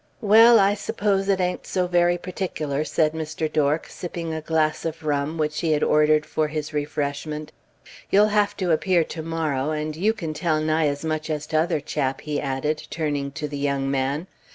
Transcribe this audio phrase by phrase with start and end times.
[0.21, 3.53] "Well, I suppose it a'n't so very particklar," said Mr.
[3.53, 7.51] Dork, sipping a glass of rum, which he had ordered for his refreshment.
[8.09, 11.55] "You'll have to appear to morrow, and you can tell nigh as much as t'
[11.55, 14.25] other chap," he added, turning to the young man.